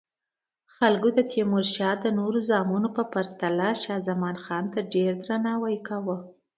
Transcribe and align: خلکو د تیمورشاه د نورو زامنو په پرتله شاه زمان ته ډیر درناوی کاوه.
خلکو 0.75 1.07
د 1.17 1.19
تیمورشاه 1.31 1.95
د 2.03 2.05
نورو 2.19 2.39
زامنو 2.49 2.89
په 2.97 3.03
پرتله 3.13 3.69
شاه 3.83 4.01
زمان 4.07 4.35
ته 4.73 4.79
ډیر 4.93 5.11
درناوی 5.27 5.77
کاوه. 5.87 6.17